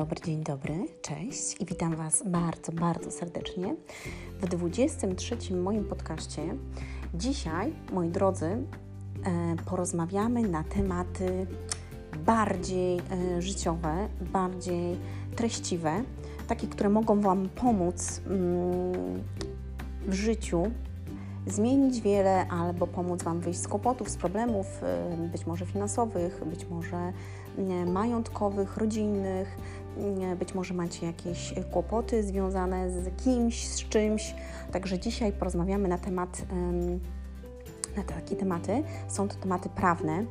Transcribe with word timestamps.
dobry, 0.00 0.20
dzień 0.20 0.42
dobry, 0.44 0.86
cześć 1.02 1.60
i 1.60 1.64
witam 1.64 1.96
Was 1.96 2.22
bardzo, 2.26 2.72
bardzo 2.72 3.10
serdecznie 3.10 3.76
w 4.40 4.48
23 4.48 5.56
moim 5.56 5.84
podcaście. 5.84 6.42
Dzisiaj, 7.14 7.72
moi 7.92 8.08
drodzy, 8.08 8.46
e, 8.46 8.58
porozmawiamy 9.66 10.48
na 10.48 10.64
tematy 10.64 11.46
bardziej 12.26 12.98
e, 12.98 13.42
życiowe, 13.42 14.08
bardziej 14.32 14.96
treściwe, 15.36 16.02
takie, 16.48 16.66
które 16.66 16.88
mogą 16.88 17.20
Wam 17.20 17.48
pomóc 17.48 18.20
mm, 18.26 19.22
w 20.06 20.12
życiu, 20.12 20.62
zmienić 21.46 22.00
wiele 22.00 22.48
albo 22.48 22.86
pomóc 22.86 23.22
Wam 23.22 23.40
wyjść 23.40 23.60
z 23.60 23.68
kłopotów, 23.68 24.10
z 24.10 24.16
problemów, 24.16 24.66
e, 24.82 25.16
być 25.32 25.46
może 25.46 25.66
finansowych, 25.66 26.44
być 26.44 26.66
może 26.66 27.12
majątkowych, 27.86 28.76
rodzinnych, 28.76 29.56
być 30.38 30.54
może 30.54 30.74
macie 30.74 31.06
jakieś 31.06 31.54
kłopoty 31.70 32.22
związane 32.22 32.90
z 32.90 33.22
kimś, 33.24 33.68
z 33.68 33.88
czymś. 33.88 34.34
Także 34.72 34.98
dzisiaj 34.98 35.32
porozmawiamy 35.32 35.88
na 35.88 35.98
temat, 35.98 36.42
na 37.96 38.02
takie 38.02 38.36
tematy. 38.36 38.82
Są 39.08 39.28
to 39.28 39.34
tematy 39.34 39.68
prawne. 39.68 40.24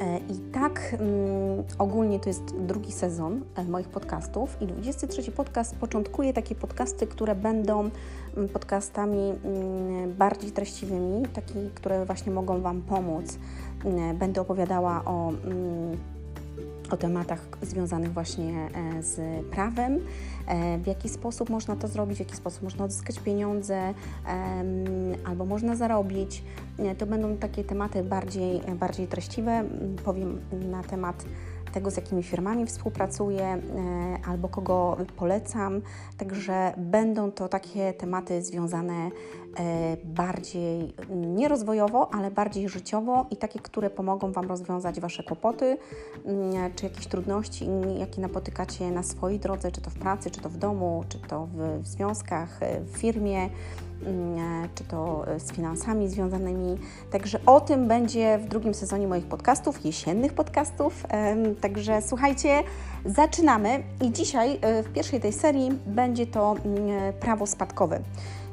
E, 0.00 0.18
I 0.18 0.38
tak 0.52 0.96
um, 1.00 1.64
ogólnie 1.78 2.20
to 2.20 2.28
jest 2.28 2.56
drugi 2.56 2.92
sezon 2.92 3.44
e, 3.56 3.64
moich 3.64 3.88
podcastów 3.88 4.56
i 4.60 4.66
23 4.66 5.32
podcast 5.32 5.76
początkuje 5.76 6.32
takie 6.32 6.54
podcasty, 6.54 7.06
które 7.06 7.34
będą 7.34 7.90
podcastami 8.52 9.18
um, 9.18 10.12
bardziej 10.18 10.50
treściwymi, 10.50 11.26
takie, 11.28 11.54
które 11.74 12.06
właśnie 12.06 12.32
mogą 12.32 12.60
Wam 12.60 12.82
pomóc. 12.82 13.38
Będę 14.14 14.40
opowiadała 14.40 15.04
o 15.04 15.32
o 16.92 16.96
tematach 16.96 17.48
związanych 17.62 18.12
właśnie 18.12 18.68
e, 18.98 19.02
z 19.02 19.46
prawem, 19.46 20.00
e, 20.46 20.78
w 20.78 20.86
jaki 20.86 21.08
sposób 21.08 21.50
można 21.50 21.76
to 21.76 21.88
zrobić, 21.88 22.16
w 22.16 22.20
jaki 22.20 22.36
sposób 22.36 22.62
można 22.62 22.84
odzyskać 22.84 23.18
pieniądze 23.18 23.94
albo 25.24 25.44
można 25.44 25.76
zarobić. 25.76 26.44
E, 26.78 26.94
to 26.94 27.06
będą 27.06 27.36
takie 27.36 27.64
tematy 27.64 28.02
bardziej, 28.02 28.60
bardziej 28.60 29.06
treściwe. 29.06 29.64
Powiem 30.04 30.40
na 30.70 30.82
temat 30.82 31.24
tego, 31.72 31.90
z 31.90 31.96
jakimi 31.96 32.22
firmami 32.22 32.66
współpracuję 32.66 33.62
albo 34.26 34.48
kogo 34.48 34.96
polecam. 35.16 35.80
Także 36.18 36.72
będą 36.76 37.32
to 37.32 37.48
takie 37.48 37.92
tematy 37.92 38.42
związane 38.42 38.94
e, 38.94 39.10
bardziej 40.04 40.94
nierozwojowo, 41.10 42.14
ale 42.14 42.30
bardziej 42.30 42.68
życiowo 42.68 43.26
i 43.30 43.36
takie, 43.36 43.60
które 43.60 43.90
pomogą 43.90 44.32
Wam 44.32 44.48
rozwiązać 44.48 45.00
Wasze 45.00 45.22
kłopoty 45.22 45.78
mm, 46.24 46.72
czy 46.76 46.84
jakieś 46.84 47.06
trudności, 47.06 47.66
jakie 47.98 48.20
napotykacie 48.20 48.90
na 48.90 49.02
swojej 49.02 49.38
drodze, 49.38 49.72
czy 49.72 49.80
to 49.80 49.90
w 49.90 49.94
pracy, 49.94 50.30
czy 50.30 50.40
to 50.40 50.48
w 50.48 50.56
domu, 50.56 51.04
czy 51.08 51.18
to 51.18 51.46
w, 51.46 51.82
w 51.82 51.86
związkach, 51.86 52.62
e, 52.62 52.80
w 52.80 52.96
firmie. 52.96 53.48
Mm, 54.06 54.68
czy 54.74 54.84
to 54.84 55.24
e, 55.26 55.40
z 55.40 55.52
finansami 55.52 56.08
związanymi. 56.08 56.78
Także 57.10 57.40
o 57.46 57.60
tym 57.60 57.88
będzie 57.88 58.38
w 58.38 58.48
drugim 58.48 58.74
sezonie 58.74 59.08
moich 59.08 59.26
podcastów, 59.26 59.84
jesiennych 59.84 60.32
podcastów. 60.32 61.06
Także 61.60 62.02
słuchajcie, 62.02 62.62
zaczynamy 63.04 63.82
i 64.00 64.12
dzisiaj 64.12 64.58
e, 64.60 64.82
w 64.82 64.92
pierwszej 64.92 65.20
tej 65.20 65.32
serii 65.32 65.70
będzie 65.86 66.26
to 66.26 66.56
mm, 66.64 67.12
prawo 67.12 67.46
spadkowe. 67.46 68.00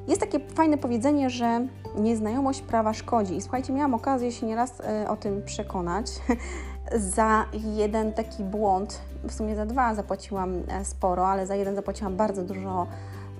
Jest 0.10 0.22
takie 0.22 0.40
fajne 0.40 0.78
powiedzenie, 0.78 1.30
że 1.30 1.68
nieznajomość 1.98 2.62
prawa 2.62 2.94
szkodzi. 2.94 3.36
I 3.36 3.42
słuchajcie, 3.42 3.74
miałam 3.74 3.94
okazję 3.94 4.32
się 4.32 4.46
nieraz 4.46 4.82
e, 4.82 5.10
o 5.10 5.16
tym 5.16 5.44
przekonać. 5.46 6.12
za 7.18 7.46
jeden 7.54 8.14
taki 8.14 8.44
błąd, 8.44 9.02
w 9.24 9.34
sumie 9.34 9.56
za 9.56 9.66
dwa 9.66 9.96
zapłaciłam 9.96 10.54
sporo, 10.84 11.28
ale 11.28 11.48
za 11.48 11.56
jeden 11.56 11.76
zapłaciłam 11.76 12.16
bardzo 12.16 12.44
dużo 12.44 12.88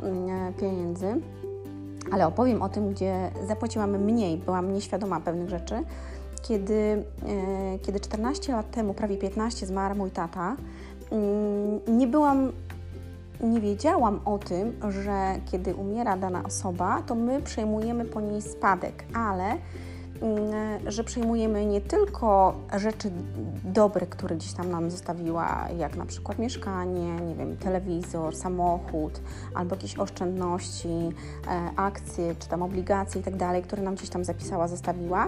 mm, 0.04 0.54
pieniędzy 0.54 1.22
ale 2.12 2.28
opowiem 2.28 2.62
o 2.62 2.70
tym, 2.70 2.90
gdzie 2.90 3.32
zapłaciłam 3.48 3.98
mniej, 3.98 4.38
byłam 4.38 4.74
nieświadoma 4.74 5.20
pewnych 5.20 5.50
rzeczy. 5.50 5.84
Kiedy, 6.42 6.74
e, 6.74 7.80
kiedy 7.80 8.00
14 8.00 8.54
lat 8.54 8.72
temu, 8.72 8.94
prawie 8.94 9.18
15, 9.18 9.66
zmarł 9.66 9.96
mój 9.96 10.12
tata, 10.12 10.56
mm, 11.12 11.98
nie 11.98 12.08
byłam, 12.08 12.52
nie 13.44 13.62
wiedziałam 13.62 14.20
o 14.26 14.38
tym, 14.38 14.80
że 14.90 15.36
kiedy 15.52 15.76
umiera 15.76 16.18
dana 16.18 16.44
osoba, 16.44 17.02
to 17.02 17.16
my 17.16 17.42
przejmujemy 17.42 18.06
po 18.06 18.22
niej 18.22 18.42
spadek, 18.42 19.04
ale 19.14 19.58
Mm, 20.22 20.92
że 20.92 21.04
przejmujemy 21.04 21.66
nie 21.66 21.82
tylko 21.82 22.56
rzeczy 22.78 23.12
dobre, 23.64 24.08
które 24.08 24.36
gdzieś 24.36 24.54
tam 24.54 24.72
nam 24.72 24.92
zostawiła, 24.92 25.68
jak 25.78 25.96
na 25.96 26.06
przykład 26.06 26.40
mieszkanie, 26.40 27.16
nie 27.16 27.36
wiem, 27.36 27.58
telewizor, 27.58 28.36
samochód, 28.36 29.22
albo 29.56 29.76
jakieś 29.76 29.98
oszczędności, 29.98 30.88
e, 30.88 31.72
akcje, 31.76 32.36
czy 32.40 32.48
tam 32.50 32.62
obligacje 32.62 33.22
i 33.22 33.24
tak 33.24 33.36
dalej, 33.36 33.64
które 33.64 33.82
nam 33.82 33.96
gdzieś 33.96 34.10
tam 34.10 34.26
zapisała, 34.26 34.68
zostawiła, 34.68 35.28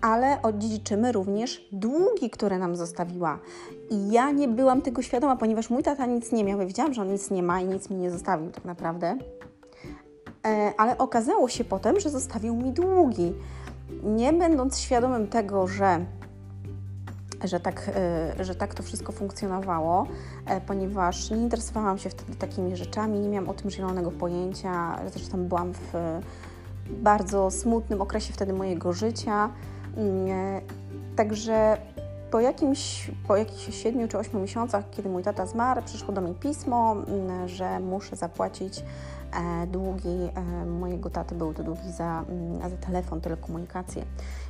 ale 0.00 0.42
odziedziczymy 0.42 1.12
również 1.12 1.68
długi, 1.72 2.30
które 2.30 2.58
nam 2.58 2.76
zostawiła. 2.76 3.38
I 3.90 4.10
ja 4.10 4.30
nie 4.30 4.48
byłam 4.48 4.82
tego 4.82 5.02
świadoma, 5.02 5.36
ponieważ 5.36 5.70
mój 5.70 5.82
tata 5.82 6.06
nic 6.06 6.32
nie 6.32 6.44
miał. 6.44 6.60
Ja 6.60 6.66
wiedziałam, 6.66 6.94
że 6.94 7.02
on 7.02 7.12
nic 7.12 7.30
nie 7.30 7.42
ma 7.42 7.60
i 7.60 7.64
nic 7.64 7.90
mi 7.90 7.96
nie 7.96 8.10
zostawił 8.10 8.50
tak 8.50 8.64
naprawdę. 8.64 9.18
E, 10.46 10.72
ale 10.78 10.98
okazało 10.98 11.48
się 11.48 11.64
potem, 11.64 12.00
że 12.00 12.10
zostawił 12.10 12.56
mi 12.56 12.72
długi 12.72 13.34
nie 14.02 14.32
będąc 14.32 14.78
świadomym 14.78 15.28
tego, 15.28 15.66
że 15.66 16.04
że 17.44 17.60
tak, 17.60 17.90
e, 17.94 18.44
że 18.44 18.54
tak 18.54 18.74
to 18.74 18.82
wszystko 18.82 19.12
funkcjonowało, 19.12 20.06
ponieważ 20.66 21.30
nie 21.30 21.36
interesowałam 21.36 21.98
się 21.98 22.10
wtedy 22.10 22.34
takimi 22.34 22.76
rzeczami, 22.76 23.18
nie 23.18 23.28
miałam 23.28 23.48
o 23.48 23.54
tym 23.54 23.70
zielonego 23.70 24.10
pojęcia. 24.10 24.98
Zresztą 25.12 25.44
byłam 25.44 25.72
w 25.72 25.92
bardzo 26.92 27.50
smutnym 27.50 28.00
okresie 28.00 28.32
wtedy 28.32 28.52
mojego 28.52 28.92
życia. 28.92 29.50
Mm, 29.96 30.28
e, 30.30 30.60
także 31.16 31.76
po 32.30 32.40
jakimś, 32.40 33.10
po 33.28 33.36
jakichś 33.36 33.82
7 33.82 34.08
czy 34.08 34.18
8 34.18 34.42
miesiącach, 34.42 34.90
kiedy 34.90 35.08
mój 35.08 35.22
tata 35.22 35.46
zmarł, 35.46 35.82
przyszło 35.82 36.14
do 36.14 36.20
mnie 36.20 36.34
pismo, 36.34 36.92
mm, 36.92 37.48
że 37.48 37.80
muszę 37.80 38.16
zapłacić 38.16 38.82
E, 39.32 39.66
długi 39.66 40.30
e, 40.34 40.66
mojego 40.66 41.10
taty 41.10 41.34
był 41.34 41.54
to 41.54 41.62
długi 41.62 41.92
za, 41.92 42.24
mm, 42.28 42.70
za 42.70 42.76
telefon, 42.76 43.20
telekomunikację. 43.20 44.04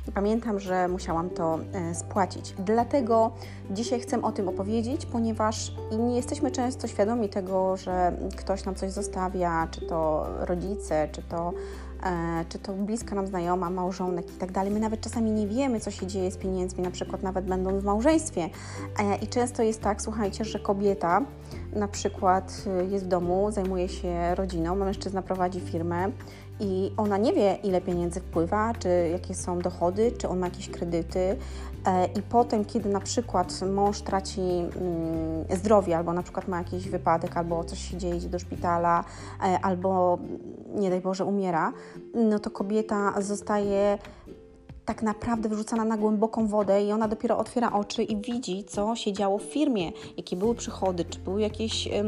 I 0.07 0.11
pamiętam, 0.11 0.59
że 0.59 0.87
musiałam 0.87 1.29
to 1.29 1.59
spłacić. 1.93 2.55
Dlatego 2.59 3.31
dzisiaj 3.71 3.99
chcę 3.99 4.21
o 4.21 4.31
tym 4.31 4.49
opowiedzieć, 4.49 5.05
ponieważ 5.05 5.75
nie 5.99 6.15
jesteśmy 6.15 6.51
często 6.51 6.87
świadomi 6.87 7.29
tego, 7.29 7.77
że 7.77 8.17
ktoś 8.37 8.65
nam 8.65 8.75
coś 8.75 8.91
zostawia, 8.91 9.67
czy 9.71 9.81
to 9.81 10.27
rodzice, 10.39 11.07
czy 11.11 11.21
to 11.21 11.53
czy 12.49 12.59
to 12.59 12.73
bliska 12.73 13.15
nam 13.15 13.27
znajoma, 13.27 13.69
małżonek 13.69 14.35
i 14.35 14.37
tak 14.37 14.51
dalej. 14.51 14.73
My 14.73 14.79
nawet 14.79 15.01
czasami 15.01 15.31
nie 15.31 15.47
wiemy, 15.47 15.79
co 15.79 15.91
się 15.91 16.07
dzieje 16.07 16.31
z 16.31 16.37
pieniędzmi, 16.37 16.83
na 16.83 16.91
przykład 16.91 17.23
nawet 17.23 17.45
będąc 17.45 17.81
w 17.81 17.85
małżeństwie. 17.85 18.49
I 19.21 19.27
często 19.27 19.63
jest 19.63 19.81
tak, 19.81 20.01
słuchajcie, 20.01 20.45
że 20.45 20.59
kobieta 20.59 21.21
na 21.75 21.87
przykład 21.87 22.63
y, 22.81 22.91
jest 22.91 23.05
w 23.05 23.07
domu, 23.07 23.51
zajmuje 23.51 23.89
się 23.89 24.35
rodziną, 24.35 24.75
mężczyzna 24.75 25.21
prowadzi 25.21 25.59
firmę 25.59 26.11
i 26.59 26.91
ona 26.97 27.17
nie 27.17 27.33
wie, 27.33 27.57
ile 27.63 27.81
pieniędzy 27.81 28.19
wpływa, 28.19 28.73
czy 28.79 29.09
jakie 29.11 29.35
są 29.35 29.59
dochody, 29.59 30.11
czy 30.11 30.29
on 30.29 30.39
ma 30.39 30.47
jakieś 30.47 30.69
kredyty. 30.69 31.37
E, 31.85 32.05
I 32.05 32.21
potem, 32.21 32.65
kiedy 32.65 32.89
na 32.89 32.99
przykład 32.99 33.61
mąż 33.73 34.01
traci 34.01 34.41
mm, 34.41 35.57
zdrowie, 35.57 35.97
albo 35.97 36.13
na 36.13 36.23
przykład 36.23 36.47
ma 36.47 36.57
jakiś 36.57 36.89
wypadek, 36.89 37.37
albo 37.37 37.63
coś 37.63 37.79
się 37.79 37.97
dzieje, 37.97 38.15
idzie 38.15 38.29
do 38.29 38.39
szpitala, 38.39 39.03
e, 39.43 39.59
albo 39.61 40.17
nie 40.75 40.89
daj 40.89 41.01
Boże 41.01 41.25
umiera, 41.25 41.73
no 42.13 42.39
to 42.39 42.49
kobieta 42.49 43.21
zostaje 43.21 43.97
tak 44.85 45.03
naprawdę 45.03 45.49
wyrzucana 45.49 45.85
na 45.85 45.97
głęboką 45.97 46.47
wodę 46.47 46.83
i 46.83 46.91
ona 46.91 47.07
dopiero 47.07 47.37
otwiera 47.37 47.71
oczy 47.71 48.03
i 48.03 48.17
widzi, 48.17 48.63
co 48.63 48.95
się 48.95 49.13
działo 49.13 49.37
w 49.37 49.43
firmie, 49.43 49.91
jakie 50.17 50.35
były 50.35 50.55
przychody, 50.55 51.05
czy 51.05 51.19
były 51.19 51.41
jakieś 51.41 51.87
e, 51.87 52.03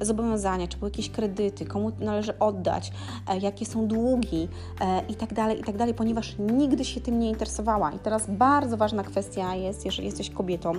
zobowiązania, 0.00 0.68
czy 0.68 0.78
były 0.78 0.90
jakieś 0.90 1.10
kredyty, 1.10 1.66
komu 1.66 1.92
należy 2.00 2.38
oddać, 2.38 2.92
e, 3.28 3.38
jakie 3.38 3.66
są 3.66 3.86
długi 3.86 4.48
e, 4.80 5.02
i 5.08 5.14
tak 5.14 5.34
dalej, 5.34 5.60
i 5.60 5.64
tak 5.64 5.76
dalej, 5.76 5.94
ponieważ 5.94 6.36
nigdy 6.38 6.84
się 6.84 7.00
tym 7.00 7.18
nie 7.18 7.28
interesowała. 7.30 7.92
I 7.92 7.98
teraz 7.98 8.30
bardzo 8.30 8.76
ważna 8.76 9.02
kwestia 9.02 9.54
jest, 9.54 9.84
jeżeli 9.84 10.06
jesteś 10.06 10.30
kobietą, 10.30 10.72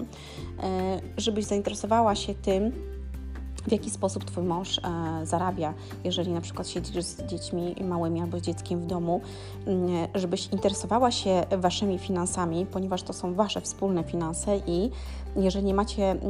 żebyś 1.18 1.46
zainteresowała 1.46 2.16
się 2.16 2.34
tym, 2.34 2.72
w 3.68 3.72
jaki 3.72 3.90
sposób 3.90 4.26
Twój 4.26 4.44
mąż 4.44 4.78
e, 4.78 4.82
zarabia, 5.26 5.74
jeżeli 6.04 6.32
na 6.32 6.42
przykład 6.42 6.68
siedzisz 6.68 7.04
z 7.04 7.24
dziećmi 7.24 7.76
małymi 7.84 8.22
albo 8.22 8.40
z 8.40 8.42
dzieckiem 8.42 8.80
w 8.80 8.86
domu, 8.86 9.22
mm, 9.66 10.08
żebyś 10.16 10.48
interesowała 10.48 11.12
się 11.12 11.44
Waszymi 11.58 12.00
finansami, 12.00 12.66
ponieważ 12.66 13.04
to 13.04 13.14
są 13.14 13.34
Wasze 13.34 13.62
wspólne 13.62 14.04
finanse 14.04 14.58
i 14.68 14.92
jeżeli 15.36 15.66
nie 15.66 15.74
macie 15.74 16.12
mm, 16.12 16.24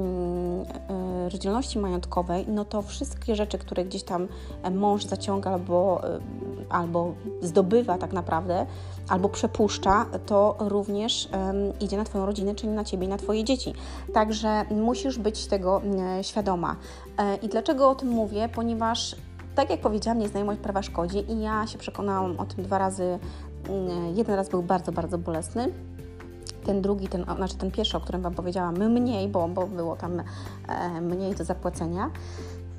e, 0.89 1.29
rozdzielności 1.29 1.79
majątkowej, 1.79 2.45
no 2.47 2.65
to 2.65 2.81
wszystkie 2.81 3.35
rzeczy, 3.35 3.57
które 3.57 3.85
gdzieś 3.85 4.03
tam 4.03 4.27
mąż 4.71 5.05
zaciąga 5.05 5.51
albo, 5.51 6.01
e, 6.03 6.19
albo 6.69 7.13
zdobywa 7.41 7.97
tak 7.97 8.13
naprawdę, 8.13 8.65
albo 9.09 9.29
przepuszcza, 9.29 10.05
to 10.25 10.55
również 10.59 11.29
idzie 11.79 11.97
na 11.97 12.03
Twoją 12.03 12.25
rodzinę, 12.25 12.55
czyli 12.55 12.71
na 12.71 12.83
Ciebie 12.83 13.05
i 13.05 13.09
na 13.09 13.17
Twoje 13.17 13.43
dzieci. 13.43 13.73
Także 14.13 14.65
musisz 14.71 15.17
być 15.17 15.47
tego 15.47 15.81
świadoma. 16.21 16.75
I 17.41 17.47
dlaczego 17.47 17.89
o 17.89 17.95
tym 17.95 18.09
mówię? 18.09 18.49
Ponieważ 18.55 19.15
tak 19.55 19.69
jak 19.69 19.81
powiedziałam, 19.81 20.19
nieznajomość 20.19 20.59
prawa 20.59 20.81
szkodzi 20.81 21.31
i 21.31 21.41
ja 21.41 21.67
się 21.67 21.77
przekonałam 21.77 22.39
o 22.39 22.45
tym 22.45 22.63
dwa 22.63 22.77
razy. 22.77 23.19
Jeden 24.15 24.35
raz 24.35 24.49
był 24.49 24.63
bardzo, 24.63 24.91
bardzo 24.91 25.17
bolesny, 25.17 25.71
ten 26.65 26.81
drugi, 26.81 27.07
ten, 27.07 27.25
znaczy 27.35 27.55
ten 27.57 27.71
pierwszy, 27.71 27.97
o 27.97 27.99
którym 27.99 28.21
Wam 28.21 28.33
powiedziałam, 28.33 28.75
mniej, 28.75 29.27
bo, 29.27 29.47
bo 29.47 29.67
było 29.67 29.95
tam 29.95 30.19
e, 30.67 31.01
mniej 31.01 31.35
do 31.35 31.43
zapłacenia. 31.43 32.11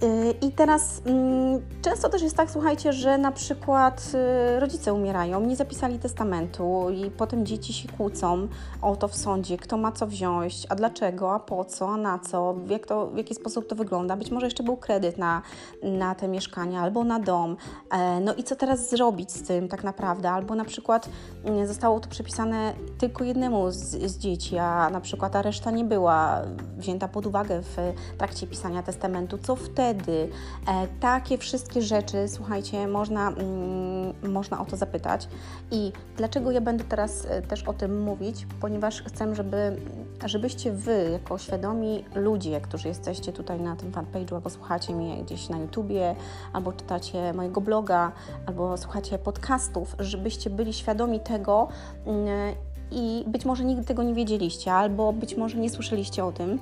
Y, 0.03 0.35
I 0.41 0.53
teraz 0.53 1.03
mm, 1.07 1.61
często 1.83 2.09
też 2.09 2.23
jest 2.23 2.37
tak, 2.37 2.51
słuchajcie, 2.51 2.93
że 2.93 3.19
na 3.19 3.33
przykład 3.33 4.13
y, 4.57 4.61
rodzice 4.61 4.95
umierają, 4.95 5.41
nie 5.41 5.57
zapisali 5.57 5.99
testamentu 5.99 6.87
i 6.91 7.11
potem 7.11 7.47
dzieci 7.47 7.73
się 7.73 7.89
kłócą 7.89 8.49
o 8.83 8.97
to 8.97 9.09
w 9.09 9.17
sądzie, 9.17 9.57
kto 9.57 9.77
ma 9.77 9.93
co 9.93 10.07
wziąć, 10.07 10.67
a 10.69 10.75
dlaczego, 10.75 11.35
a 11.35 11.41
po 11.41 11.65
co, 11.65 11.89
a 11.89 11.97
na 11.97 12.19
co, 12.19 12.55
w, 12.55 12.71
jak 12.71 12.87
to, 12.87 13.07
w 13.07 13.17
jaki 13.17 13.35
sposób 13.35 13.67
to 13.69 13.77
wygląda. 13.77 14.17
Być 14.17 14.31
może 14.31 14.47
jeszcze 14.47 14.63
był 14.63 14.77
kredyt 14.77 15.19
na, 15.19 15.43
na 15.83 16.15
te 16.15 16.29
mieszkania 16.29 16.81
albo 16.81 17.05
na 17.05 17.21
dom. 17.21 17.57
E, 17.91 18.21
no 18.21 18.35
i 18.35 18.45
co 18.45 18.57
teraz 18.57 18.91
zrobić 18.91 19.33
z 19.33 19.43
tym 19.43 19.69
tak 19.69 19.85
naprawdę? 19.85 20.31
Albo 20.31 20.55
na 20.55 20.65
przykład 20.65 21.09
mm, 21.45 21.67
zostało 21.67 22.01
to 22.01 22.09
przypisane 22.09 22.75
tylko 22.99 23.25
jednemu 23.25 23.71
z, 23.71 23.79
z 23.81 24.19
dzieci, 24.19 24.59
a 24.59 24.91
na 24.91 25.01
przykład 25.01 25.33
ta 25.33 25.43
reszta 25.43 25.71
nie 25.71 25.85
była 25.85 26.43
wzięta 26.79 27.09
pod 27.09 27.27
uwagę 27.27 27.63
w 27.63 27.77
trakcie 28.19 28.47
pisania 28.47 28.83
testamentu. 28.83 29.39
Co 29.39 29.57
wtedy? 29.57 29.86
Wtedy. 29.87 30.29
E, 30.69 30.87
takie 31.01 31.39
wszystkie 31.39 31.83
rzeczy, 31.83 32.29
słuchajcie, 32.29 32.89
można, 32.89 33.29
mm, 33.29 34.33
można 34.33 34.61
o 34.61 34.65
to 34.65 34.77
zapytać. 34.77 35.29
I 35.71 35.93
dlaczego 36.17 36.51
ja 36.51 36.61
będę 36.61 36.85
teraz 36.85 37.27
e, 37.27 37.43
też 37.43 37.63
o 37.63 37.73
tym 37.73 38.03
mówić? 38.03 38.47
Ponieważ 38.61 39.03
chcę, 39.03 39.35
żeby, 39.35 39.77
żebyście 40.25 40.73
Wy, 40.73 41.09
jako 41.13 41.39
świadomi 41.39 42.05
ludzie, 42.15 42.61
którzy 42.61 42.89
jesteście 42.89 43.33
tutaj 43.33 43.61
na 43.61 43.77
tym 43.77 43.93
fanpage'u, 43.93 44.35
albo 44.35 44.51
słuchacie 44.51 44.95
mnie 44.95 45.23
gdzieś 45.23 45.49
na 45.49 45.59
YouTubie, 45.59 46.15
albo 46.53 46.73
czytacie 46.73 47.33
mojego 47.33 47.61
bloga, 47.61 48.13
albo 48.47 48.77
słuchacie 48.77 49.19
podcastów, 49.19 49.97
żebyście 49.99 50.51
byli 50.51 50.73
świadomi 50.73 51.21
tego 51.21 51.69
mm, 52.07 52.55
i 52.91 53.25
być 53.27 53.45
może 53.45 53.65
nigdy 53.65 53.85
tego 53.85 54.03
nie 54.03 54.15
wiedzieliście, 54.15 54.73
albo 54.73 55.13
być 55.13 55.37
może 55.37 55.59
nie 55.59 55.71
słyszeliście 55.71 56.25
o 56.25 56.33
tym 56.33 56.59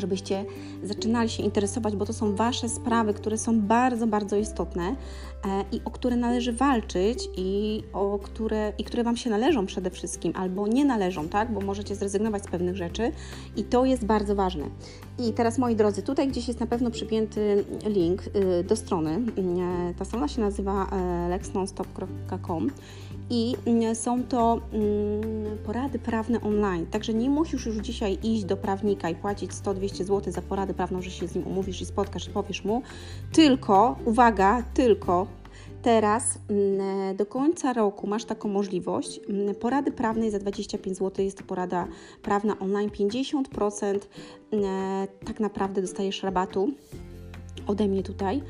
żebyście 0.00 0.44
zaczynali 0.82 1.28
się 1.28 1.42
interesować, 1.42 1.96
bo 1.96 2.06
to 2.06 2.12
są 2.12 2.34
Wasze 2.34 2.68
sprawy, 2.68 3.14
które 3.14 3.38
są 3.38 3.60
bardzo, 3.60 4.06
bardzo 4.06 4.36
istotne 4.36 4.82
e, 4.82 5.64
i 5.72 5.80
o 5.84 5.90
które 5.90 6.16
należy 6.16 6.52
walczyć 6.52 7.28
i, 7.36 7.82
o 7.92 8.18
które, 8.18 8.72
i 8.78 8.84
które 8.84 9.04
Wam 9.04 9.16
się 9.16 9.30
należą 9.30 9.66
przede 9.66 9.90
wszystkim, 9.90 10.32
albo 10.36 10.68
nie 10.68 10.84
należą, 10.84 11.28
tak? 11.28 11.52
Bo 11.52 11.60
możecie 11.60 11.94
zrezygnować 11.94 12.44
z 12.44 12.48
pewnych 12.48 12.76
rzeczy 12.76 13.12
i 13.56 13.64
to 13.64 13.84
jest 13.84 14.04
bardzo 14.04 14.34
ważne. 14.34 14.64
I 15.18 15.32
teraz, 15.32 15.58
moi 15.58 15.76
drodzy, 15.76 16.02
tutaj 16.02 16.28
gdzieś 16.28 16.48
jest 16.48 16.60
na 16.60 16.66
pewno 16.66 16.90
przypięty 16.90 17.64
link 17.86 18.22
y, 18.26 18.64
do 18.64 18.76
strony. 18.76 19.10
E, 19.10 19.94
ta 19.94 20.04
strona 20.04 20.28
się 20.28 20.40
nazywa 20.40 20.86
e, 20.92 21.28
lexnonstop.com 21.28 22.70
i 23.30 23.54
mm, 23.66 23.94
są 23.94 24.22
to 24.22 24.60
mm, 24.72 25.58
porady 25.58 25.98
prawne 25.98 26.40
online. 26.40 26.86
Także 26.86 27.14
nie 27.14 27.30
musisz 27.30 27.66
już 27.66 27.76
dzisiaj 27.76 28.18
iść 28.22 28.44
do 28.44 28.56
prawnika 28.56 29.10
i 29.10 29.14
płacić 29.14 29.50
100-200 29.50 30.04
zł 30.04 30.32
za 30.32 30.42
poradę 30.42 30.74
prawną, 30.74 31.02
że 31.02 31.10
się 31.10 31.28
z 31.28 31.34
nim 31.34 31.46
umówisz 31.46 31.80
i 31.80 31.86
spotkasz 31.86 32.28
i 32.28 32.30
powiesz 32.30 32.64
mu, 32.64 32.82
tylko, 33.32 33.96
uwaga, 34.04 34.62
tylko 34.74 35.26
Teraz 35.84 36.38
mm, 36.48 37.16
do 37.16 37.26
końca 37.26 37.72
roku 37.72 38.06
masz 38.06 38.24
taką 38.24 38.48
możliwość. 38.48 39.20
Porady 39.60 39.92
prawnej 39.92 40.30
za 40.30 40.38
25 40.38 40.98
zł 40.98 41.24
jest 41.24 41.38
to 41.38 41.44
porada 41.44 41.88
prawna 42.22 42.58
online. 42.58 42.90
50% 42.90 43.98
tak 45.26 45.40
naprawdę 45.40 45.80
dostajesz 45.80 46.22
rabatu 46.22 46.72
ode 47.66 47.88
mnie 47.88 48.02
tutaj 48.02 48.42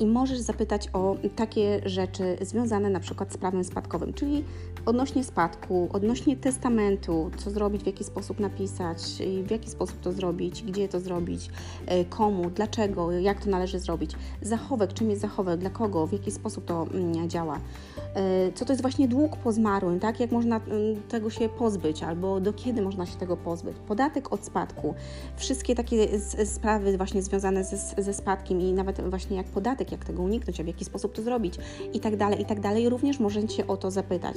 i 0.00 0.06
możesz 0.06 0.38
zapytać 0.38 0.88
o 0.92 1.16
takie 1.36 1.80
rzeczy 1.84 2.36
związane 2.40 2.90
na 2.90 3.00
przykład 3.00 3.32
z 3.32 3.36
prawem 3.36 3.64
spadkowym, 3.64 4.12
czyli 4.12 4.44
odnośnie 4.86 5.24
spadku, 5.24 5.88
odnośnie 5.92 6.36
testamentu, 6.36 7.30
co 7.36 7.50
zrobić, 7.50 7.82
w 7.82 7.86
jaki 7.86 8.04
sposób 8.04 8.40
napisać, 8.40 8.98
w 9.44 9.50
jaki 9.50 9.70
sposób 9.70 10.00
to 10.00 10.12
zrobić, 10.12 10.62
gdzie 10.62 10.88
to 10.88 11.00
zrobić, 11.00 11.50
e, 11.86 12.04
komu, 12.04 12.50
dlaczego, 12.50 13.12
jak 13.12 13.44
to 13.44 13.50
należy 13.50 13.78
zrobić, 13.78 14.10
zachowek, 14.42 14.92
czym 14.92 15.10
jest 15.10 15.22
zachowek, 15.22 15.60
dla 15.60 15.70
kogo, 15.70 16.06
w 16.06 16.12
jaki 16.12 16.30
sposób 16.30 16.64
to 16.64 16.86
mm, 16.94 17.28
działa, 17.30 17.60
e, 18.14 18.52
co 18.52 18.64
to 18.64 18.72
jest 18.72 18.82
właśnie 18.82 19.08
dług 19.08 19.36
po 19.36 19.52
zmarłym, 19.52 20.00
tak, 20.00 20.20
jak 20.20 20.32
można 20.32 20.56
mm, 20.56 21.02
tego 21.08 21.30
się 21.30 21.48
pozbyć, 21.48 22.02
albo 22.02 22.40
do 22.40 22.52
kiedy 22.52 22.82
można 22.82 23.06
się 23.06 23.16
tego 23.16 23.36
pozbyć, 23.36 23.76
podatek 23.88 24.32
od 24.32 24.44
spadku, 24.44 24.94
wszystkie 25.36 25.74
takie 25.74 26.20
sprawy 26.44 26.96
właśnie 26.96 27.22
związane 27.22 27.64
ze, 27.64 28.02
ze 28.02 28.14
spadkiem 28.14 28.60
i 28.60 28.72
nawet 28.72 29.10
właśnie 29.10 29.35
jak 29.36 29.46
podatek, 29.46 29.92
jak 29.92 30.04
tego 30.04 30.22
uniknąć, 30.22 30.62
w 30.62 30.66
jaki 30.66 30.84
sposób 30.84 31.12
to 31.12 31.22
zrobić 31.22 31.54
i 31.92 32.00
tak 32.00 32.16
dalej, 32.16 32.40
i 32.40 32.44
tak 32.44 32.60
dalej, 32.60 32.88
również 32.88 33.20
możecie 33.20 33.66
o 33.66 33.76
to 33.76 33.90
zapytać. 33.90 34.36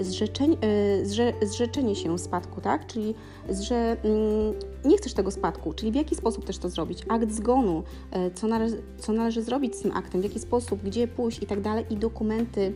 Zrzeczeń, 0.00 0.56
e, 0.60 1.06
zrze, 1.06 1.32
zrzeczenie 1.42 1.96
się 1.96 2.18
spadku, 2.18 2.60
tak? 2.60 2.86
Czyli 2.86 3.14
że 3.60 3.96
mm, 4.04 4.54
nie 4.84 4.96
chcesz 4.96 5.14
tego 5.14 5.30
spadku, 5.30 5.72
czyli 5.72 5.92
w 5.92 5.94
jaki 5.94 6.14
sposób 6.14 6.44
też 6.44 6.58
to 6.58 6.68
zrobić, 6.68 7.04
akt 7.08 7.32
zgonu, 7.32 7.82
e, 8.10 8.30
co, 8.30 8.46
nale, 8.46 8.68
co 8.98 9.12
należy 9.12 9.42
zrobić 9.42 9.76
z 9.76 9.82
tym 9.82 9.92
aktem, 9.92 10.20
w 10.20 10.24
jaki 10.24 10.38
sposób, 10.38 10.82
gdzie 10.82 11.08
pójść? 11.08 11.42
I 11.42 11.46
tak 11.46 11.60
dalej, 11.60 11.84
i 11.90 11.96
dokumenty 11.96 12.72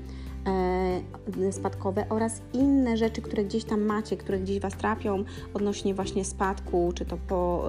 spadkowe 1.51 2.07
oraz 2.09 2.41
inne 2.53 2.97
rzeczy, 2.97 3.23
które 3.23 3.45
gdzieś 3.45 3.65
tam 3.65 3.81
macie, 3.81 4.17
które 4.17 4.39
gdzieś 4.39 4.61
Was 4.61 4.77
trapią 4.77 5.25
odnośnie 5.55 5.95
właśnie 5.95 6.25
spadku, 6.25 6.93
czy 6.95 7.05
to 7.05 7.17
po, 7.29 7.65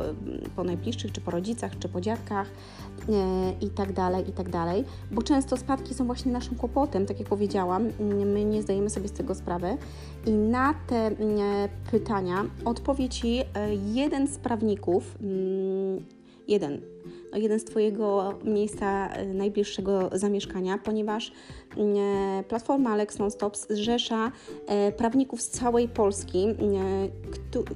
po 0.56 0.64
najbliższych, 0.64 1.12
czy 1.12 1.22
po 1.22 1.32
rodzicach, 1.32 1.80
czy 1.80 1.90
po 1.90 2.02
dziadkach, 2.02 2.48
E, 3.10 3.54
i 3.62 3.70
tak 3.70 3.94
dalej, 3.94 4.30
i 4.30 4.32
tak 4.32 4.50
dalej, 4.50 4.84
bo 5.12 5.22
często 5.22 5.58
spadki 5.58 5.94
są 5.94 6.06
właśnie 6.06 6.32
naszym 6.32 6.56
kłopotem, 6.56 7.06
tak 7.06 7.20
jak 7.20 7.28
powiedziałam, 7.28 7.90
my 8.26 8.46
nie 8.46 8.62
zdajemy 8.62 8.90
sobie 8.90 9.08
z 9.08 9.12
tego 9.12 9.36
sprawy. 9.36 9.78
I 10.26 10.32
na 10.32 10.74
te 10.88 10.96
e, 10.96 11.14
pytania 11.92 12.46
odpowie 12.66 13.10
Ci 13.10 13.40
e, 13.40 13.76
jeden 13.94 14.28
z 14.28 14.38
prawników, 14.38 15.18
mm, 15.22 16.06
jeden, 16.48 16.82
no 17.32 17.38
jeden 17.38 17.60
z 17.60 17.64
Twojego 17.64 18.34
miejsca 18.44 19.10
najbliższego 19.34 20.10
zamieszkania, 20.14 20.78
ponieważ 20.78 21.32
platforma 22.48 22.90
Alex 22.90 23.20
Nonstop 23.20 23.58
zrzesza 23.58 24.32
prawników 24.98 25.42
z 25.42 25.50
całej 25.50 25.88
Polski 25.88 26.46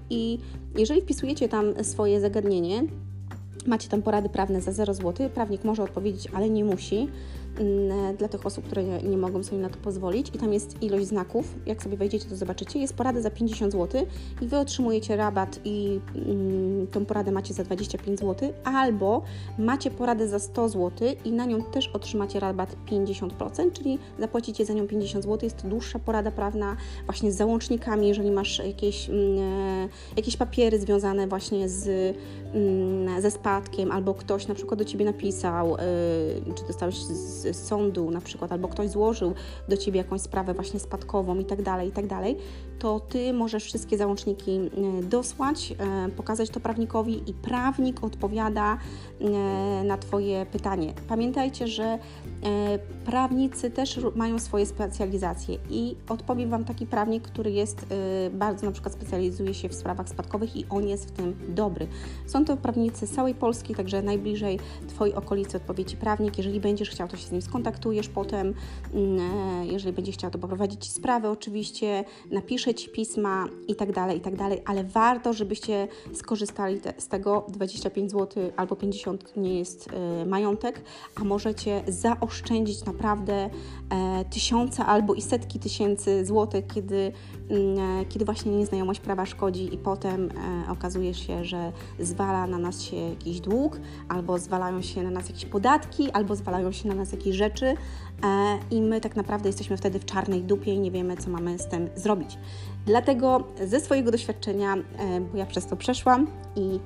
i 0.09 0.39
jeżeli 0.77 1.01
wpisujecie 1.01 1.49
tam 1.49 1.83
swoje 1.83 2.21
zagadnienie, 2.21 2.83
Macie 3.67 3.89
tam 3.89 4.01
porady 4.01 4.29
prawne 4.29 4.61
za 4.61 4.71
0 4.71 4.93
zł. 4.93 5.29
Prawnik 5.29 5.63
może 5.63 5.83
odpowiedzieć, 5.83 6.27
ale 6.33 6.49
nie 6.49 6.65
musi. 6.65 7.07
Mm, 7.59 8.15
dla 8.15 8.27
tych 8.27 8.45
osób, 8.45 8.65
które 8.65 8.83
nie, 8.83 9.17
mogą 9.17 9.43
sobie 9.43 9.61
na 9.61 9.69
to 9.69 9.77
pozwolić. 9.77 10.29
I 10.33 10.37
tam 10.37 10.53
jest 10.53 10.83
ilość 10.83 11.07
znaków. 11.07 11.55
Jak 11.65 11.83
sobie 11.83 11.97
wejdziecie, 11.97 12.29
to 12.29 12.35
zobaczycie. 12.35 12.79
Jest 12.79 12.93
porada 12.93 13.21
za 13.21 13.31
50 13.31 13.73
zł 13.73 14.05
i 14.41 14.47
Wy 14.47 14.57
otrzymujecie 14.57 15.15
rabat 15.15 15.59
i 15.65 15.99
mm, 16.15 16.87
tą 16.87 17.05
poradę 17.05 17.31
macie 17.31 17.53
za 17.53 17.63
25 17.63 18.19
zł, 18.19 18.53
albo 18.63 19.21
macie 19.59 19.91
poradę 19.91 20.27
za 20.27 20.39
100 20.39 20.69
zł 20.69 20.91
i 21.25 21.31
na 21.31 21.45
nią 21.45 21.63
też 21.63 21.87
otrzymacie 21.87 22.39
rabat 22.39 22.75
50%, 22.91 23.71
czyli 23.71 23.99
zapłacicie 24.19 24.65
za 24.65 24.73
nią 24.73 24.87
50 24.87 25.23
zł. 25.23 25.39
Jest 25.43 25.57
to 25.57 25.67
dłuższa 25.67 25.99
porada 25.99 26.31
prawna, 26.31 26.77
właśnie 27.05 27.31
z 27.31 27.35
załącznikami, 27.35 28.07
jeżeli 28.07 28.31
masz 28.31 28.59
jakieś, 28.59 29.09
mm, 29.09 29.39
e, 29.39 29.89
jakieś 30.17 30.37
papiery 30.37 30.79
związane 30.79 31.27
właśnie 31.27 31.69
z, 31.69 32.17
ze 33.19 33.31
spadkiem, 33.31 33.91
albo 33.91 34.13
ktoś 34.13 34.47
na 34.47 34.55
przykład 34.55 34.79
do 34.79 34.85
Ciebie 34.85 35.05
napisał, 35.05 35.75
e, 35.75 35.79
czy 36.55 36.67
dostałeś 36.67 36.95
z 36.95 37.40
sądu 37.53 38.11
na 38.11 38.21
przykład, 38.21 38.51
albo 38.51 38.67
ktoś 38.67 38.89
złożył 38.89 39.33
do 39.69 39.77
Ciebie 39.77 39.97
jakąś 39.97 40.21
sprawę 40.21 40.53
właśnie 40.53 40.79
spadkową 40.79 41.39
i 41.39 41.45
tak 41.45 41.61
dalej, 41.61 41.89
i 41.89 41.91
tak 41.91 42.07
dalej, 42.07 42.37
to 42.81 42.99
Ty 42.99 43.33
możesz 43.33 43.63
wszystkie 43.63 43.97
załączniki 43.97 44.51
e, 44.51 45.03
dosłać, 45.03 45.73
e, 45.79 46.09
pokazać 46.09 46.49
to 46.49 46.59
prawnikowi 46.59 47.29
i 47.29 47.33
prawnik 47.33 48.03
odpowiada 48.03 48.77
e, 49.21 49.83
na 49.83 49.97
Twoje 49.97 50.45
pytanie. 50.45 50.93
Pamiętajcie, 51.07 51.67
że 51.67 51.99
prawnicy 53.05 53.71
też 53.71 53.99
mają 54.15 54.39
swoje 54.39 54.65
specjalizacje 54.65 55.57
i 55.69 55.95
odpowie 56.09 56.47
Wam 56.47 56.65
taki 56.65 56.85
prawnik, 56.85 57.23
który 57.23 57.51
jest 57.51 57.85
bardzo 58.31 58.65
na 58.65 58.71
przykład 58.71 58.93
specjalizuje 58.93 59.53
się 59.53 59.69
w 59.69 59.73
sprawach 59.73 60.09
spadkowych 60.09 60.55
i 60.55 60.65
on 60.69 60.87
jest 60.87 61.07
w 61.07 61.11
tym 61.11 61.35
dobry. 61.49 61.87
Są 62.25 62.45
to 62.45 62.57
prawnicy 62.57 63.07
z 63.07 63.11
całej 63.11 63.35
Polski, 63.35 63.75
także 63.75 64.01
najbliżej 64.01 64.59
Twojej 64.87 65.15
okolicy 65.15 65.57
odpowiedzi 65.57 65.97
prawnik. 65.97 66.37
Jeżeli 66.37 66.59
będziesz 66.59 66.89
chciał, 66.89 67.07
to 67.07 67.17
się 67.17 67.27
z 67.31 67.33
nim 67.33 67.41
skontaktujesz 67.41 68.09
potem, 68.09 68.53
mm, 68.93 69.19
e, 69.19 69.65
jeżeli 69.65 69.93
będzie 69.93 70.11
chciał 70.11 70.31
to 70.31 70.39
poprowadzić 70.39 70.85
Ci 70.85 70.91
sprawę 70.91 71.29
oczywiście, 71.29 72.03
napisze 72.31 72.73
Ci 72.73 72.89
pisma 72.89 73.47
i 73.67 73.75
tak 73.75 73.91
dalej, 73.91 74.17
i 74.17 74.21
tak 74.21 74.35
dalej, 74.35 74.61
ale 74.65 74.83
warto, 74.83 75.33
żebyście 75.33 75.87
skorzystali 76.13 76.79
te, 76.79 76.93
z 76.97 77.07
tego. 77.07 77.45
25 77.49 78.11
zł 78.11 78.51
albo 78.57 78.75
50 78.75 79.37
nie 79.37 79.59
jest 79.59 79.89
e, 79.93 80.25
majątek, 80.25 80.81
a 81.15 81.23
możecie 81.23 81.83
zaoszczędzić 81.87 82.85
naprawdę 82.85 83.49
e, 83.89 84.25
tysiące 84.25 84.85
albo 84.85 85.13
i 85.13 85.21
setki 85.21 85.59
tysięcy 85.59 86.25
złotych, 86.25 86.67
kiedy, 86.67 87.11
mm, 87.49 88.05
kiedy 88.09 88.25
właśnie 88.25 88.51
nieznajomość 88.51 88.99
prawa 88.99 89.25
szkodzi 89.25 89.73
i 89.73 89.77
potem 89.77 90.29
okazuje 90.69 91.13
się, 91.13 91.45
że 91.45 91.71
zwala 91.99 92.47
na 92.47 92.57
nas 92.57 92.81
się 92.81 92.95
jakiś 92.95 93.39
dług, 93.39 93.79
albo 94.09 94.39
zwalają 94.39 94.81
się 94.81 95.03
na 95.03 95.11
nas 95.11 95.27
jakieś 95.29 95.45
podatki, 95.45 96.11
albo 96.11 96.35
zwalają 96.35 96.71
się 96.71 96.87
na 96.89 96.95
nas 96.95 97.11
jakieś 97.11 97.20
rzeczy 97.29 97.65
e, 97.65 97.75
i 98.71 98.81
my 98.81 99.01
tak 99.01 99.15
naprawdę 99.15 99.49
jesteśmy 99.49 99.77
wtedy 99.77 99.99
w 99.99 100.05
czarnej 100.05 100.43
dupie 100.43 100.73
i 100.73 100.79
nie 100.79 100.91
wiemy, 100.91 101.17
co 101.17 101.29
mamy 101.29 101.59
z 101.59 101.67
tym 101.67 101.89
zrobić. 101.95 102.37
Dlatego 102.85 103.43
ze 103.65 103.79
swojego 103.79 104.11
doświadczenia, 104.11 104.75
e, 104.75 105.21
bo 105.21 105.37
ja 105.37 105.45
przez 105.45 105.65
to 105.65 105.75
przeszłam 105.75 106.27
i 106.55 106.79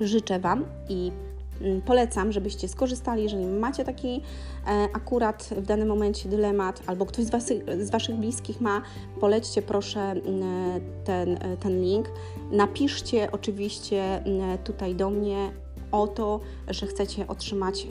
życzę 0.00 0.38
Wam 0.38 0.64
i 0.88 1.12
mm, 1.60 1.82
polecam, 1.82 2.32
żebyście 2.32 2.68
skorzystali, 2.68 3.22
jeżeli 3.22 3.46
macie 3.46 3.84
taki 3.84 4.20
e, 4.66 4.88
akurat 4.92 5.48
w 5.56 5.66
danym 5.66 5.88
momencie 5.88 6.28
dylemat, 6.28 6.82
albo 6.86 7.06
ktoś 7.06 7.24
z, 7.24 7.30
was, 7.30 7.52
z 7.80 7.90
Waszych 7.90 8.16
bliskich 8.16 8.60
ma, 8.60 8.82
polećcie 9.20 9.62
proszę 9.62 10.00
mm, 10.00 10.80
ten, 11.04 11.38
ten 11.60 11.82
link. 11.82 12.10
Napiszcie 12.50 13.32
oczywiście 13.32 14.24
mm, 14.24 14.58
tutaj 14.58 14.94
do 14.94 15.10
mnie 15.10 15.50
o 15.92 16.06
to, 16.08 16.40
że 16.68 16.86
chcecie 16.86 17.26
otrzymać 17.26 17.86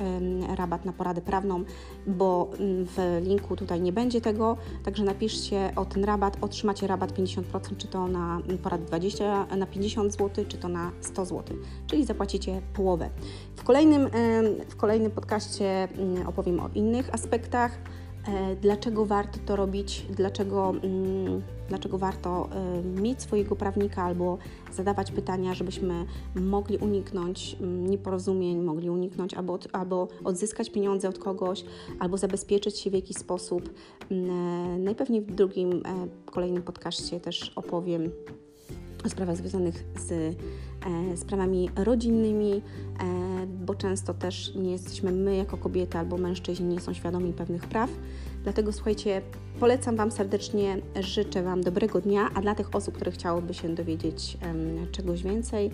rabat 0.55 0.85
na 0.85 0.93
poradę 0.93 1.21
prawną, 1.21 1.63
bo 2.07 2.49
mm, 2.59 2.85
w 2.85 3.21
linku 3.27 3.55
tutaj 3.55 3.81
nie 3.81 3.93
będzie 3.93 4.21
tego, 4.21 4.57
także 4.83 5.03
napiszcie 5.03 5.71
o 5.75 5.85
ten 5.85 6.03
rabat, 6.03 6.37
otrzymacie 6.41 6.87
rabat 6.87 7.11
50%, 7.11 7.41
czy 7.77 7.87
to 7.87 8.07
na 8.07 8.39
poradę 8.63 8.85
20, 8.85 9.45
na 9.45 9.65
50 9.65 10.13
zł, 10.13 10.45
czy 10.47 10.57
to 10.57 10.67
na 10.67 10.91
100 11.01 11.25
zł, 11.25 11.57
czyli 11.87 12.05
zapłacicie 12.05 12.61
połowę. 12.73 13.09
W 13.55 13.63
kolejnym, 13.63 14.09
w 14.69 14.75
kolejnym 14.75 15.11
podcaście 15.11 15.83
mm, 15.83 16.27
opowiem 16.27 16.59
o 16.59 16.69
innych 16.75 17.13
aspektach 17.13 17.77
dlaczego 18.61 19.05
warto 19.05 19.39
to 19.45 19.55
robić, 19.55 20.05
dlaczego, 20.09 20.73
mm, 20.83 21.41
dlaczego 21.69 21.97
warto 21.97 22.49
e, 22.51 23.01
mieć 23.01 23.21
swojego 23.21 23.55
prawnika 23.55 24.03
albo 24.03 24.37
zadawać 24.73 25.11
pytania, 25.11 25.53
żebyśmy 25.53 26.05
mogli 26.35 26.77
uniknąć 26.77 27.57
mm, 27.61 27.89
nieporozumień, 27.89 28.61
mogli 28.61 28.89
uniknąć 28.89 29.33
albo, 29.33 29.59
albo 29.71 30.07
odzyskać 30.23 30.69
pieniądze 30.69 31.09
od 31.09 31.19
kogoś, 31.19 31.65
albo 31.99 32.17
zabezpieczyć 32.17 32.79
się 32.79 32.89
w 32.89 32.93
jakiś 32.93 33.17
sposób. 33.17 33.69
Mm, 34.11 34.29
e, 34.29 34.79
najpewniej 34.79 35.21
w 35.21 35.35
drugim, 35.35 35.83
kolejnym 36.25 36.63
podcaście 36.63 37.19
też 37.19 37.51
opowiem 37.55 38.11
o 39.05 39.09
sprawach 39.09 39.37
związanych 39.37 39.83
z 39.99 40.11
e, 40.11 41.17
sprawami 41.17 41.69
rodzinnymi, 41.75 42.53
e, 42.53 42.61
bo 43.65 43.75
często 43.75 44.13
też 44.13 44.55
nie 44.55 44.71
jesteśmy 44.71 45.11
my 45.11 45.35
jako 45.35 45.57
kobiety 45.57 45.97
albo 45.97 46.17
mężczyźni 46.17 46.67
nie 46.67 46.79
są 46.79 46.93
świadomi 46.93 47.33
pewnych 47.33 47.67
praw. 47.67 47.89
Dlatego 48.43 48.73
słuchajcie, 48.73 49.21
polecam 49.59 49.95
Wam 49.95 50.11
serdecznie, 50.11 50.77
życzę 50.99 51.43
Wam 51.43 51.61
dobrego 51.61 52.01
dnia, 52.01 52.29
a 52.33 52.41
dla 52.41 52.55
tych 52.55 52.75
osób, 52.75 52.95
które 52.95 53.11
chciałyby 53.11 53.53
się 53.53 53.75
dowiedzieć 53.75 54.37
e, 54.41 54.87
czegoś 54.87 55.23
więcej, 55.23 55.71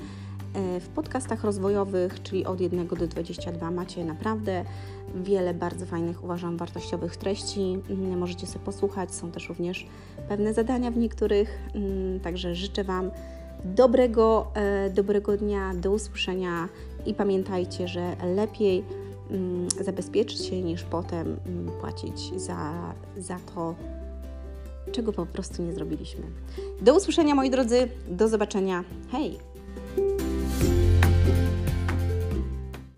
w 0.79 0.87
podcastach 0.87 1.43
rozwojowych, 1.43 2.23
czyli 2.23 2.45
od 2.45 2.61
1 2.61 2.87
do 2.87 3.07
22, 3.07 3.71
macie 3.71 4.05
naprawdę 4.05 4.65
wiele 5.15 5.53
bardzo 5.53 5.85
fajnych, 5.85 6.23
uważam, 6.23 6.57
wartościowych 6.57 7.17
treści. 7.17 7.77
Mm, 7.89 8.17
możecie 8.17 8.47
sobie 8.47 8.65
posłuchać, 8.65 9.15
są 9.15 9.31
też 9.31 9.49
również 9.49 9.85
pewne 10.29 10.53
zadania 10.53 10.91
w 10.91 10.97
niektórych, 10.97 11.59
mm, 11.75 12.19
także 12.19 12.55
życzę 12.55 12.83
Wam 12.83 13.11
dobrego, 13.65 14.47
e, 14.53 14.89
dobrego 14.89 15.37
dnia, 15.37 15.73
do 15.75 15.91
usłyszenia 15.91 16.67
i 17.05 17.13
pamiętajcie, 17.13 17.87
że 17.87 18.15
lepiej 18.35 18.83
mm, 19.29 19.67
zabezpieczyć 19.81 20.45
się 20.45 20.61
niż 20.61 20.83
potem 20.83 21.37
płacić 21.81 22.41
za, 22.41 22.73
za 23.17 23.39
to, 23.55 23.75
czego 24.91 25.13
po 25.13 25.25
prostu 25.25 25.63
nie 25.63 25.73
zrobiliśmy. 25.73 26.23
Do 26.81 26.95
usłyszenia 26.95 27.35
moi 27.35 27.49
drodzy, 27.49 27.87
do 28.09 28.27
zobaczenia. 28.27 28.83
Hej! 29.11 29.50